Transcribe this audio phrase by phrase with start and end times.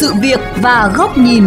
[0.00, 1.44] sự việc và góc nhìn.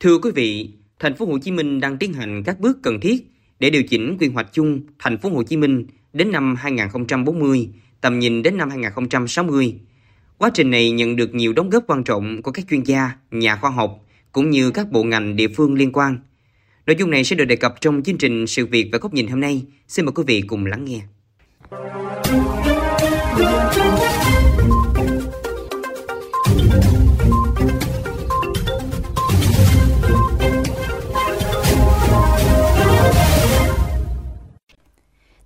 [0.00, 3.30] Thưa quý vị, thành phố Hồ Chí Minh đang tiến hành các bước cần thiết
[3.58, 7.68] để điều chỉnh quy hoạch chung thành phố Hồ Chí Minh đến năm 2040,
[8.00, 9.74] tầm nhìn đến năm 2060.
[10.38, 13.56] Quá trình này nhận được nhiều đóng góp quan trọng của các chuyên gia, nhà
[13.56, 16.18] khoa học cũng như các bộ ngành địa phương liên quan.
[16.86, 19.28] Nội dung này sẽ được đề cập trong chương trình Sự việc và góc nhìn
[19.28, 19.62] hôm nay.
[19.88, 21.00] Xin mời quý vị cùng lắng nghe.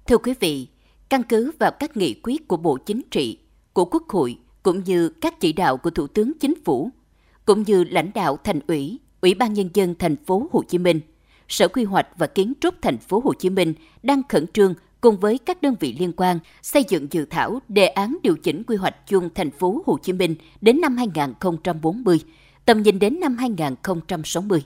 [0.09, 0.67] Thưa quý vị,
[1.09, 3.39] căn cứ vào các nghị quyết của Bộ Chính trị,
[3.73, 6.91] của Quốc hội cũng như các chỉ đạo của Thủ tướng Chính phủ,
[7.45, 11.01] cũng như lãnh đạo thành ủy, Ủy ban nhân dân thành phố Hồ Chí Minh,
[11.49, 15.17] Sở Quy hoạch và Kiến trúc thành phố Hồ Chí Minh đang khẩn trương cùng
[15.17, 18.77] với các đơn vị liên quan xây dựng dự thảo đề án điều chỉnh quy
[18.77, 22.21] hoạch chung thành phố Hồ Chí Minh đến năm 2040,
[22.65, 24.63] tầm nhìn đến năm 2060.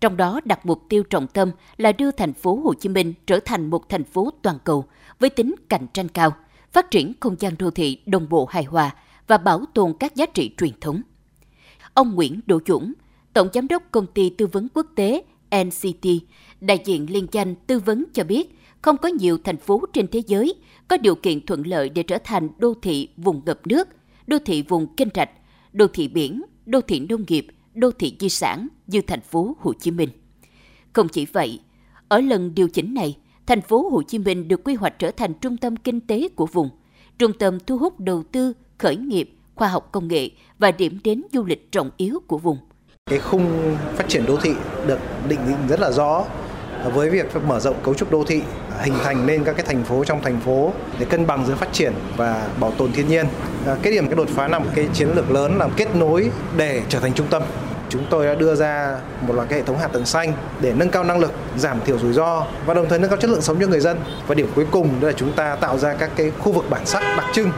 [0.00, 3.40] Trong đó đặt mục tiêu trọng tâm là đưa thành phố Hồ Chí Minh trở
[3.40, 4.84] thành một thành phố toàn cầu
[5.18, 6.32] với tính cạnh tranh cao,
[6.72, 8.90] phát triển không gian đô thị đồng bộ hài hòa
[9.26, 11.02] và bảo tồn các giá trị truyền thống.
[11.94, 12.92] Ông Nguyễn Đỗ Dũng,
[13.32, 15.22] Tổng Giám đốc Công ty Tư vấn Quốc tế
[15.64, 16.06] NCT,
[16.60, 20.22] đại diện liên danh tư vấn cho biết, không có nhiều thành phố trên thế
[20.26, 20.54] giới
[20.88, 23.88] có điều kiện thuận lợi để trở thành đô thị vùng ngập nước,
[24.26, 25.30] đô thị vùng kênh rạch,
[25.72, 27.46] đô thị biển, đô thị nông nghiệp,
[27.80, 30.08] đô thị di sản như thành phố Hồ Chí Minh.
[30.92, 31.60] Không chỉ vậy,
[32.08, 35.34] ở lần điều chỉnh này, thành phố Hồ Chí Minh được quy hoạch trở thành
[35.34, 36.68] trung tâm kinh tế của vùng,
[37.18, 41.22] trung tâm thu hút đầu tư, khởi nghiệp, khoa học công nghệ và điểm đến
[41.32, 42.58] du lịch trọng yếu của vùng.
[43.10, 44.50] Cái khung phát triển đô thị
[44.86, 46.24] được định định rất là rõ
[46.94, 48.42] với việc mở rộng cấu trúc đô thị
[48.82, 51.72] hình thành nên các cái thành phố trong thành phố để cân bằng giữa phát
[51.72, 53.26] triển và bảo tồn thiên nhiên.
[53.66, 56.82] À, cái điểm cái đột phá nằm cái chiến lược lớn là kết nối để
[56.88, 57.42] trở thành trung tâm.
[57.90, 60.90] Chúng tôi đã đưa ra một loạt cái hệ thống hạ tầng xanh để nâng
[60.90, 63.56] cao năng lực, giảm thiểu rủi ro và đồng thời nâng cao chất lượng sống
[63.60, 63.98] cho người dân.
[64.26, 66.86] Và điểm cuối cùng đó là chúng ta tạo ra các cái khu vực bản
[66.86, 67.50] sắc đặc trưng.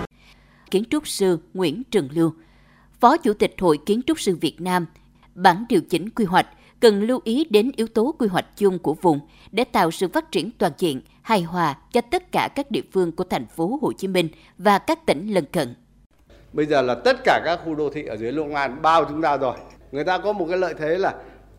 [0.71, 2.33] Kiến trúc sư Nguyễn Trường Lưu,
[3.01, 4.87] Phó Chủ tịch Hội Kiến trúc sư Việt Nam,
[5.35, 6.47] bản điều chỉnh quy hoạch
[6.81, 9.21] cần lưu ý đến yếu tố quy hoạch chung của vùng
[9.51, 13.13] để tạo sự phát triển toàn diện, hài hòa cho tất cả các địa phương
[13.13, 14.29] của thành phố Hồ Chí Minh
[14.59, 15.75] và các tỉnh lân cận.
[16.53, 19.23] Bây giờ là tất cả các khu đô thị ở dưới Long An bao chúng
[19.23, 19.57] ta rồi.
[19.93, 21.15] Người ta có một cái lợi thế là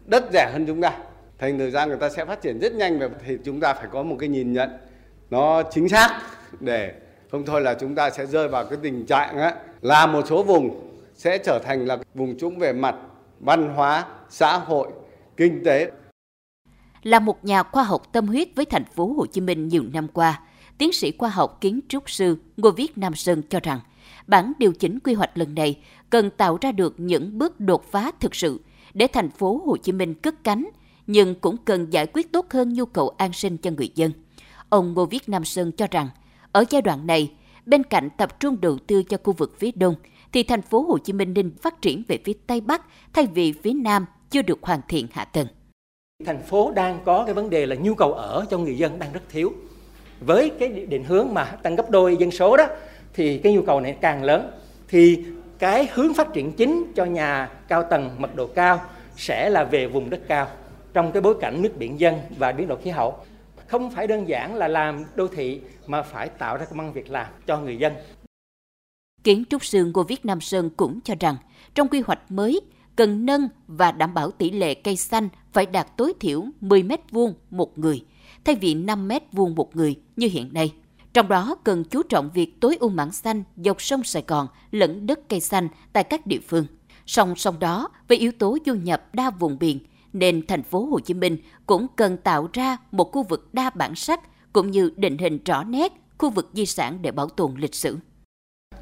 [0.06, 0.98] đất rẻ hơn chúng ta.
[1.40, 3.88] Thành thời gian người ta sẽ phát triển rất nhanh và thì chúng ta phải
[3.92, 4.70] có một cái nhìn nhận
[5.30, 6.22] nó chính xác
[6.60, 6.94] để
[7.32, 10.44] không thôi là chúng ta sẽ rơi vào cái tình trạng á, là một số
[10.44, 12.96] vùng sẽ trở thành là vùng trũng về mặt
[13.40, 14.88] văn hóa, xã hội,
[15.38, 15.92] kinh tế.
[17.04, 20.08] Là một nhà khoa học tâm huyết với thành phố Hồ Chí Minh nhiều năm
[20.08, 20.42] qua,
[20.78, 23.80] tiến sĩ khoa học kiến trúc sư Ngô Viết Nam Sơn cho rằng,
[24.28, 25.80] bản điều chỉnh quy hoạch lần này
[26.13, 28.59] cần tạo ra được những bước đột phá thực sự
[28.94, 30.69] để thành phố Hồ Chí Minh cất cánh,
[31.07, 34.12] nhưng cũng cần giải quyết tốt hơn nhu cầu an sinh cho người dân.
[34.69, 36.09] Ông Ngô Viết Nam Sơn cho rằng,
[36.52, 37.31] ở giai đoạn này,
[37.66, 39.96] bên cạnh tập trung đầu tư cho khu vực phía đông,
[40.31, 42.81] thì thành phố Hồ Chí Minh nên phát triển về phía Tây Bắc
[43.13, 45.47] thay vì phía Nam chưa được hoàn thiện hạ tầng.
[46.25, 49.13] Thành phố đang có cái vấn đề là nhu cầu ở cho người dân đang
[49.13, 49.53] rất thiếu.
[50.19, 52.68] Với cái định hướng mà tăng gấp đôi dân số đó
[53.13, 54.52] thì cái nhu cầu này càng lớn.
[54.88, 55.25] Thì
[55.59, 58.81] cái hướng phát triển chính cho nhà cao tầng mật độ cao
[59.16, 60.47] sẽ là về vùng đất cao
[60.94, 63.18] trong cái bối cảnh nước biển dân và biến đổi khí hậu.
[63.68, 67.09] Không phải đơn giản là làm đô thị mà phải tạo ra công ăn việc
[67.09, 67.94] làm cho người dân.
[69.24, 71.36] Kiến trúc sư Ngô Viết Nam Sơn cũng cho rằng
[71.75, 72.62] trong quy hoạch mới
[72.96, 77.12] cần nâng và đảm bảo tỷ lệ cây xanh phải đạt tối thiểu 10 mét
[77.12, 78.06] vuông một người,
[78.46, 80.74] thay vì 5 mét vuông một người như hiện nay.
[81.13, 85.07] Trong đó cần chú trọng việc tối ưu mảng xanh dọc sông Sài Gòn lẫn
[85.07, 86.66] đất cây xanh tại các địa phương.
[87.06, 89.79] Song song đó, với yếu tố du nhập đa vùng biển,
[90.13, 93.96] nên thành phố Hồ Chí Minh cũng cần tạo ra một khu vực đa bản
[93.96, 94.19] sắc
[94.53, 97.97] cũng như định hình rõ nét khu vực di sản để bảo tồn lịch sử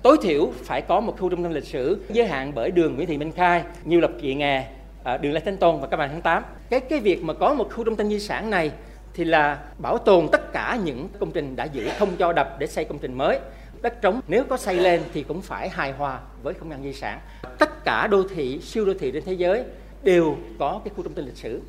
[0.03, 3.07] tối thiểu phải có một khu trung tâm lịch sử giới hạn bởi đường Nguyễn
[3.07, 4.71] Thị Minh Khai, Nhiêu lập Kỵ Nghè,
[5.03, 6.43] à, đường Lê Thánh Tôn và các bạn tháng 8.
[6.69, 8.71] Cái cái việc mà có một khu trung tâm di sản này
[9.13, 12.67] thì là bảo tồn tất cả những công trình đã giữ không cho đập để
[12.67, 13.39] xây công trình mới.
[13.81, 16.93] Đất trống nếu có xây lên thì cũng phải hài hòa với không gian di
[16.93, 17.19] sản.
[17.59, 19.63] Tất cả đô thị, siêu đô thị trên thế giới
[20.03, 21.61] đều có cái khu trung tâm lịch sử.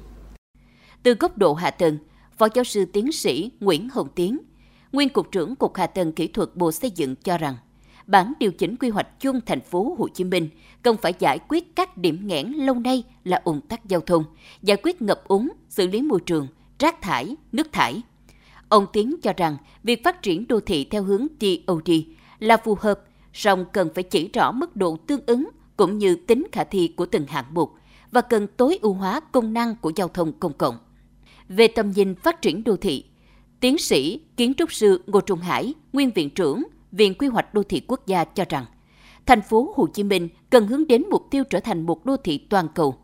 [1.03, 1.99] Từ góc độ hạ tầng,
[2.39, 4.39] Phó giáo sư tiến sĩ Nguyễn Hồng Tiến,
[4.93, 7.55] nguyên cục trưởng Cục Hạ tầng Kỹ thuật Bộ Xây dựng cho rằng
[8.07, 10.49] bản điều chỉnh quy hoạch chung thành phố Hồ Chí Minh
[10.83, 14.25] cần phải giải quyết các điểm nghẽn lâu nay là ủng tắc giao thông,
[14.63, 16.49] giải quyết ngập úng, xử lý môi trường,
[16.83, 18.03] rác thải, nước thải.
[18.69, 21.91] Ông Tiến cho rằng việc phát triển đô thị theo hướng TOD
[22.39, 23.01] là phù hợp,
[23.33, 27.07] song cần phải chỉ rõ mức độ tương ứng cũng như tính khả thi của
[27.07, 27.73] từng hạng mục
[28.11, 30.79] và cần tối ưu hóa công năng của giao thông công cộng.
[31.49, 33.05] Về tầm nhìn phát triển đô thị,
[33.61, 36.63] tiến sĩ kiến trúc sư Ngô Trung Hải, nguyên viện trưởng
[36.93, 38.65] Viện Quy hoạch Đô thị Quốc gia cho rằng,
[39.27, 42.39] thành phố Hồ Chí Minh cần hướng đến mục tiêu trở thành một đô thị
[42.39, 42.97] toàn cầu,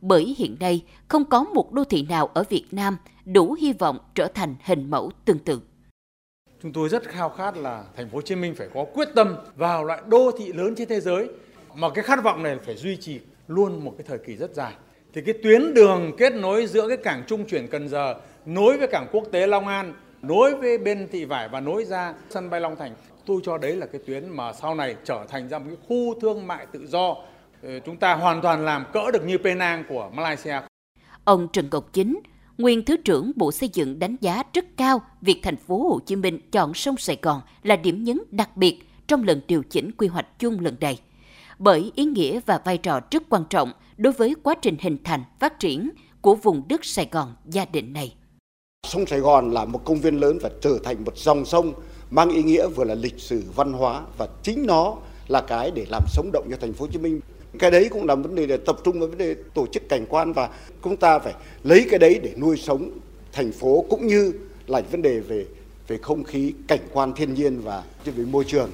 [0.00, 3.98] bởi hiện nay không có một đô thị nào ở Việt Nam đủ hy vọng
[4.14, 5.60] trở thành hình mẫu tương tự.
[6.62, 9.36] Chúng tôi rất khao khát là thành phố Hồ Chí Minh phải có quyết tâm
[9.56, 11.28] vào loại đô thị lớn trên thế giới
[11.74, 14.72] mà cái khát vọng này phải duy trì luôn một cái thời kỳ rất dài.
[15.12, 18.14] Thì cái tuyến đường kết nối giữa cái cảng trung chuyển Cần Giờ
[18.46, 22.14] nối với cảng quốc tế Long An, nối với bên Thị Vải và nối ra
[22.30, 22.94] sân bay Long Thành.
[23.26, 26.20] Tôi cho đấy là cái tuyến mà sau này trở thành ra một cái khu
[26.20, 27.16] thương mại tự do.
[27.62, 30.60] Ờ, chúng ta hoàn toàn làm cỡ được như Penang của Malaysia.
[31.24, 32.20] Ông Trần Ngọc Chính,
[32.58, 36.16] nguyên thứ trưởng Bộ Xây dựng đánh giá rất cao việc thành phố Hồ Chí
[36.16, 40.06] Minh chọn sông Sài Gòn là điểm nhấn đặc biệt trong lần điều chỉnh quy
[40.06, 41.00] hoạch chung lần này.
[41.58, 45.24] Bởi ý nghĩa và vai trò rất quan trọng đối với quá trình hình thành,
[45.40, 48.14] phát triển của vùng đất Sài Gòn gia đình này.
[48.86, 51.72] Sông Sài Gòn là một công viên lớn và trở thành một dòng sông
[52.10, 54.96] mang ý nghĩa vừa là lịch sử văn hóa và chính nó
[55.28, 57.20] là cái để làm sống động cho thành phố Hồ Chí Minh
[57.58, 60.06] cái đấy cũng là vấn đề để tập trung vào vấn đề tổ chức cảnh
[60.08, 60.50] quan và
[60.84, 62.90] chúng ta phải lấy cái đấy để nuôi sống
[63.32, 64.32] thành phố cũng như
[64.66, 65.46] là vấn đề về
[65.88, 68.70] về không khí cảnh quan thiên nhiên và về môi trường.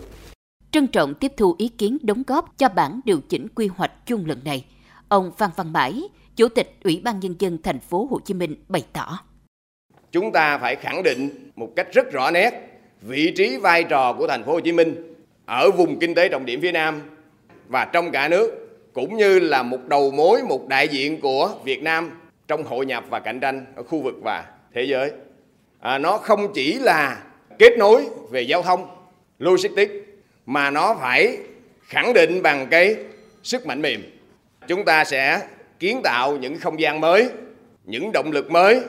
[0.70, 4.26] Trân trọng tiếp thu ý kiến đóng góp cho bản điều chỉnh quy hoạch chung
[4.26, 4.64] lần này
[5.08, 6.02] ông Phan Văn Mãi
[6.36, 9.18] chủ tịch ủy ban nhân dân thành phố Hồ Chí Minh bày tỏ.
[10.12, 12.50] Chúng ta phải khẳng định một cách rất rõ nét
[13.02, 15.14] vị trí vai trò của thành phố Hồ Chí Minh
[15.46, 17.00] ở vùng kinh tế trọng điểm phía Nam
[17.68, 18.61] và trong cả nước
[18.92, 22.10] cũng như là một đầu mối, một đại diện của Việt Nam
[22.48, 24.44] trong hội nhập và cạnh tranh ở khu vực và
[24.74, 25.10] thế giới.
[25.80, 27.22] À, nó không chỉ là
[27.58, 28.88] kết nối về giao thông,
[29.38, 29.92] logistics
[30.46, 31.38] mà nó phải
[31.82, 32.96] khẳng định bằng cái
[33.42, 34.02] sức mạnh mềm.
[34.68, 35.40] Chúng ta sẽ
[35.78, 37.28] kiến tạo những không gian mới,
[37.84, 38.80] những động lực mới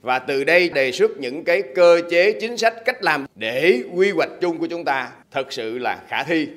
[0.00, 4.10] và từ đây đề xuất những cái cơ chế chính sách cách làm để quy
[4.10, 6.48] hoạch chung của chúng ta thật sự là khả thi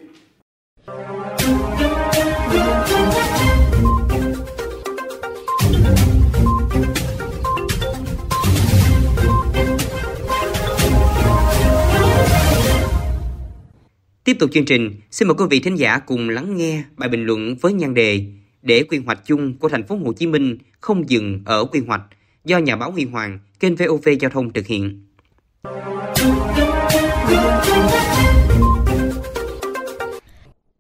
[14.26, 17.26] Tiếp tục chương trình, xin mời quý vị thính giả cùng lắng nghe bài bình
[17.26, 18.26] luận với nhan đề
[18.62, 22.02] để quy hoạch chung của thành phố Hồ Chí Minh không dừng ở quy hoạch
[22.46, 25.04] do nhà báo Huy Hoàng, kênh VOV Giao thông thực hiện.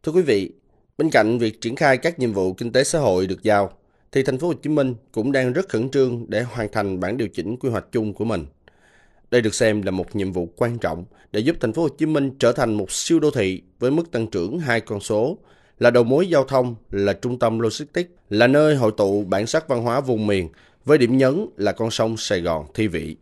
[0.03, 0.51] Thưa quý vị,
[0.97, 3.71] bên cạnh việc triển khai các nhiệm vụ kinh tế xã hội được giao,
[4.11, 7.17] thì thành phố Hồ Chí Minh cũng đang rất khẩn trương để hoàn thành bản
[7.17, 8.45] điều chỉnh quy hoạch chung của mình.
[9.31, 12.05] Đây được xem là một nhiệm vụ quan trọng để giúp thành phố Hồ Chí
[12.05, 15.37] Minh trở thành một siêu đô thị với mức tăng trưởng hai con số,
[15.79, 19.67] là đầu mối giao thông, là trung tâm logistics, là nơi hội tụ bản sắc
[19.67, 20.49] văn hóa vùng miền
[20.85, 23.15] với điểm nhấn là con sông Sài Gòn thi vị.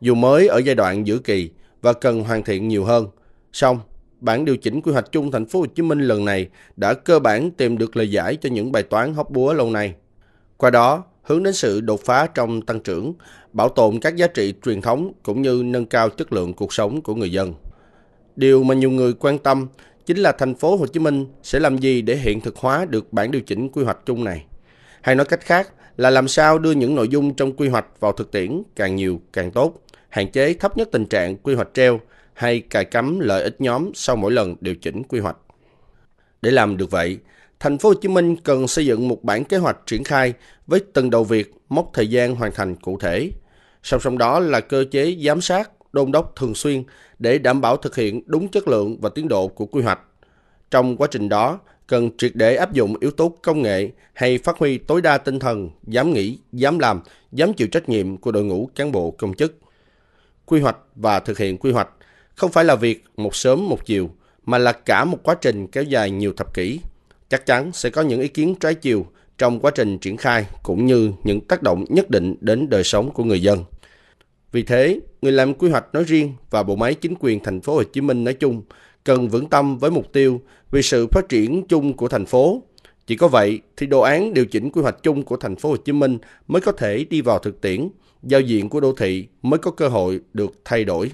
[0.00, 1.50] Dù mới ở giai đoạn giữa kỳ
[1.82, 3.06] và cần hoàn thiện nhiều hơn,
[3.52, 3.80] song
[4.20, 7.18] bản điều chỉnh quy hoạch chung thành phố Hồ Chí Minh lần này đã cơ
[7.18, 9.94] bản tìm được lời giải cho những bài toán hóc búa lâu nay.
[10.56, 13.14] Qua đó, hướng đến sự đột phá trong tăng trưởng,
[13.52, 17.00] bảo tồn các giá trị truyền thống cũng như nâng cao chất lượng cuộc sống
[17.00, 17.54] của người dân.
[18.36, 19.66] Điều mà nhiều người quan tâm
[20.06, 23.12] chính là thành phố Hồ Chí Minh sẽ làm gì để hiện thực hóa được
[23.12, 24.44] bản điều chỉnh quy hoạch chung này.
[25.00, 28.12] Hay nói cách khác là làm sao đưa những nội dung trong quy hoạch vào
[28.12, 32.00] thực tiễn càng nhiều càng tốt, hạn chế thấp nhất tình trạng quy hoạch treo
[32.32, 35.36] hay cài cắm lợi ích nhóm sau mỗi lần điều chỉnh quy hoạch.
[36.42, 37.18] Để làm được vậy,
[37.60, 40.34] thành phố Hồ Chí Minh cần xây dựng một bản kế hoạch triển khai
[40.66, 43.30] với từng đầu việc, mốc thời gian hoàn thành cụ thể.
[43.82, 46.84] Song song đó là cơ chế giám sát, đôn đốc thường xuyên
[47.18, 50.00] để đảm bảo thực hiện đúng chất lượng và tiến độ của quy hoạch.
[50.70, 54.58] Trong quá trình đó, cần triệt để áp dụng yếu tố công nghệ hay phát
[54.58, 57.00] huy tối đa tinh thần dám nghĩ, dám làm,
[57.32, 59.58] dám chịu trách nhiệm của đội ngũ cán bộ công chức.
[60.46, 61.88] Quy hoạch và thực hiện quy hoạch
[62.34, 64.10] không phải là việc một sớm một chiều,
[64.44, 66.80] mà là cả một quá trình kéo dài nhiều thập kỷ.
[67.28, 69.06] Chắc chắn sẽ có những ý kiến trái chiều
[69.38, 73.10] trong quá trình triển khai cũng như những tác động nhất định đến đời sống
[73.10, 73.64] của người dân.
[74.52, 77.74] Vì thế, người làm quy hoạch nói riêng và bộ máy chính quyền thành phố
[77.74, 78.62] Hồ Chí Minh nói chung
[79.04, 80.40] cần vững tâm với mục tiêu
[80.70, 82.62] vì sự phát triển chung của thành phố.
[83.06, 85.76] Chỉ có vậy thì đồ án điều chỉnh quy hoạch chung của thành phố Hồ
[85.76, 86.18] Chí Minh
[86.48, 87.88] mới có thể đi vào thực tiễn,
[88.22, 91.10] giao diện của đô thị mới có cơ hội được thay đổi.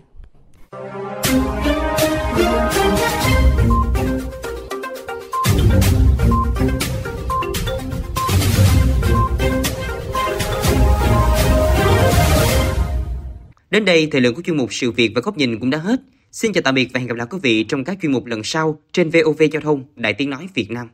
[13.73, 16.01] Đến đây, thời lượng của chuyên mục Sự Việc và Góc Nhìn cũng đã hết.
[16.33, 18.43] Xin chào tạm biệt và hẹn gặp lại quý vị trong các chuyên mục lần
[18.45, 20.89] sau trên VOV Giao thông Đại Tiếng Nói Việt Nam.